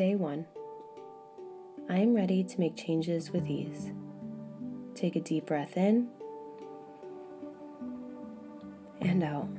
[0.00, 0.46] Day 1.
[1.90, 3.92] I am ready to make changes with ease.
[4.94, 6.08] Take a deep breath in
[9.02, 9.50] and out.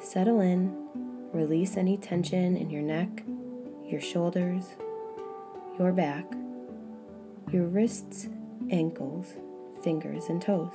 [0.00, 0.88] Settle in,
[1.34, 3.22] release any tension in your neck,
[3.84, 4.64] your shoulders,
[5.78, 6.24] your back,
[7.52, 8.30] your wrists,
[8.70, 9.34] ankles,
[9.82, 10.72] fingers, and toes.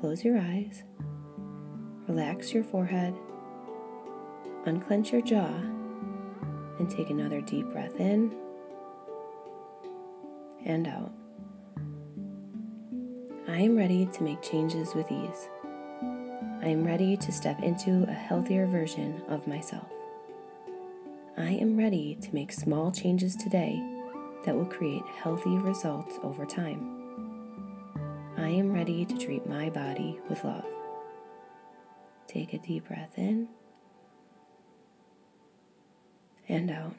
[0.00, 0.82] Close your eyes,
[2.08, 3.14] relax your forehead,
[4.66, 5.52] unclench your jaw,
[6.78, 8.34] and take another deep breath in
[10.64, 11.12] and out.
[13.46, 15.48] I am ready to make changes with ease.
[16.62, 19.86] I am ready to step into a healthier version of myself.
[21.36, 23.82] I am ready to make small changes today
[24.46, 27.02] that will create healthy results over time.
[28.36, 30.64] I am ready to treat my body with love.
[32.26, 33.48] Take a deep breath in
[36.48, 36.94] and out.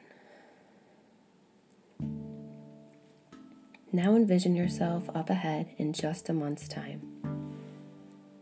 [3.92, 7.00] Now envision yourself up ahead in just a month's time.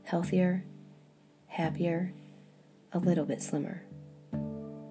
[0.04, 0.64] Healthier,
[1.46, 2.12] happier,
[2.92, 3.82] a little bit slimmer.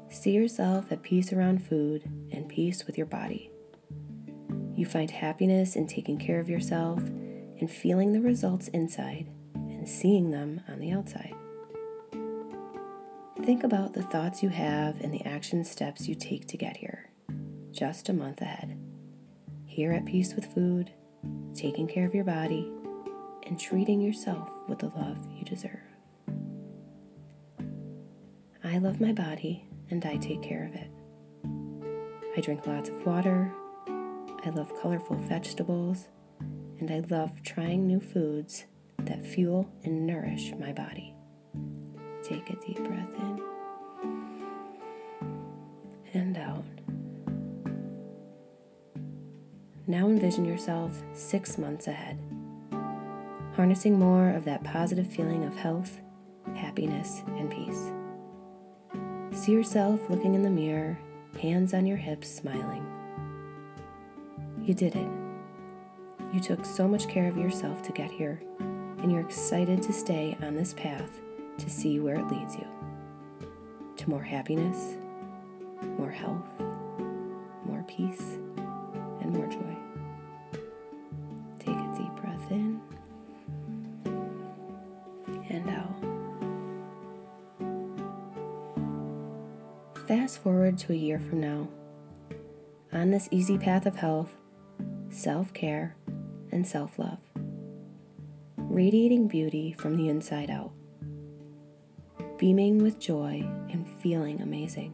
[0.10, 3.50] See yourself at peace around food and peace with your body.
[4.76, 10.32] You find happiness in taking care of yourself and feeling the results inside and seeing
[10.32, 11.36] them on the outside.
[13.44, 17.10] Think about the thoughts you have and the action steps you take to get here,
[17.72, 18.78] just a month ahead
[19.74, 20.92] here at peace with food,
[21.56, 22.72] taking care of your body,
[23.48, 25.80] and treating yourself with the love you deserve.
[28.64, 30.92] I love my body and I take care of it.
[32.38, 33.52] I drink lots of water.
[33.88, 36.08] I love colorful vegetables.
[36.80, 38.66] And I love trying new foods
[39.00, 41.16] that fuel and nourish my body.
[42.34, 43.44] Take a deep breath in
[46.16, 46.66] and out.
[49.86, 52.18] Now envision yourself six months ahead,
[53.56, 56.02] harnessing more of that positive feeling of health,
[56.56, 57.92] happiness, and peace.
[59.40, 60.98] See yourself looking in the mirror,
[61.40, 62.84] hands on your hips, smiling.
[64.64, 65.10] You did it.
[66.34, 70.36] You took so much care of yourself to get here, and you're excited to stay
[70.42, 71.20] on this path
[71.58, 72.68] to see where it leads you
[73.98, 74.98] to more happiness,
[75.98, 76.48] more health,
[77.66, 78.38] more peace,
[79.22, 79.78] and more joy.
[81.60, 82.82] Take a deep breath in
[85.50, 85.94] and out.
[90.08, 91.70] Fast forward to a year from now.
[92.92, 94.36] On this easy path of health,
[95.10, 95.96] self care,
[96.52, 97.20] and self love.
[98.58, 100.72] Radiating beauty from the inside out.
[102.44, 104.94] Beaming with joy and feeling amazing.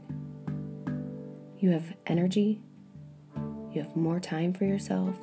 [1.57, 2.61] You have energy,
[3.73, 5.15] you have more time for yourself,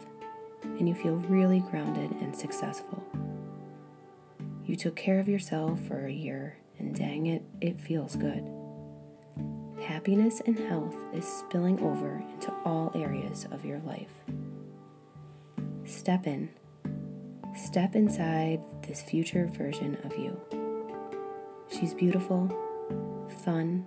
[0.64, 3.00] and you feel really grounded and successful.
[4.64, 8.44] You took care of yourself for a year, and dang it, it feels good.
[9.80, 14.10] Happiness and health is spilling over into all areas of your life.
[15.84, 16.50] Step in.
[17.54, 20.55] Step inside this future version of you.
[21.78, 22.48] She's beautiful,
[23.44, 23.86] fun,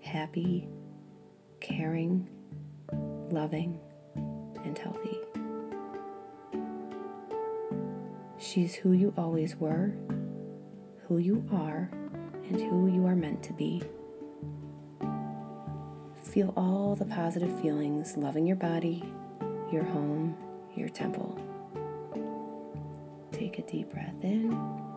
[0.00, 0.66] happy,
[1.60, 2.28] caring,
[3.30, 3.78] loving,
[4.64, 5.20] and healthy.
[8.36, 9.94] She's who you always were,
[11.06, 11.88] who you are,
[12.48, 13.80] and who you are meant to be.
[16.24, 19.04] Feel all the positive feelings loving your body,
[19.70, 20.36] your home,
[20.74, 21.38] your temple.
[23.30, 24.91] Take a deep breath in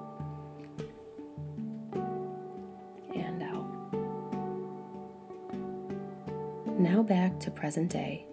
[6.86, 8.28] Now back to present day.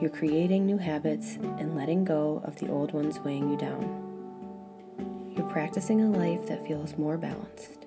[0.00, 5.34] You're creating new habits and letting go of the old ones weighing you down.
[5.36, 7.84] You're practicing a life that feels more balanced.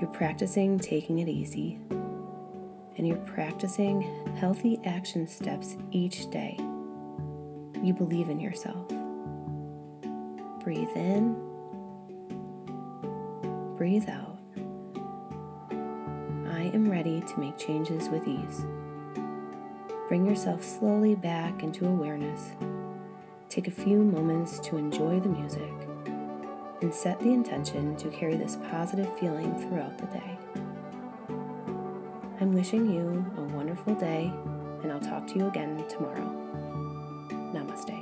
[0.00, 1.78] You're practicing taking it easy.
[2.96, 4.02] And you're practicing
[4.34, 6.56] healthy action steps each day.
[7.84, 8.88] You believe in yourself.
[10.64, 11.36] Breathe in,
[13.76, 14.31] breathe out.
[16.72, 18.64] Am ready to make changes with ease.
[20.08, 22.52] Bring yourself slowly back into awareness.
[23.50, 25.70] Take a few moments to enjoy the music
[26.80, 30.38] and set the intention to carry this positive feeling throughout the day.
[32.40, 34.32] I'm wishing you a wonderful day,
[34.82, 36.26] and I'll talk to you again tomorrow.
[37.52, 38.01] Namaste.